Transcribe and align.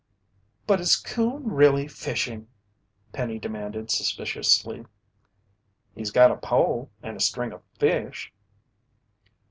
"But 0.65 0.79
is 0.81 0.95
Coon 0.95 1.43
really 1.51 1.87
fishing?" 1.87 2.47
Penny 3.13 3.37
demanded 3.37 3.91
suspiciously. 3.91 4.87
"He's 5.93 6.09
got 6.09 6.31
a 6.31 6.37
pole 6.37 6.89
and 7.03 7.15
a 7.15 7.19
string 7.19 7.53
o' 7.53 7.61
fish." 7.77 8.33